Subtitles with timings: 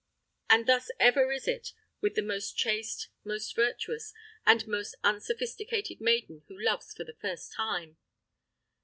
[0.49, 4.13] And thus ever is it with the most chaste, most virtuous,
[4.47, 7.97] and most unsophisticated maiden, who loves for the first time!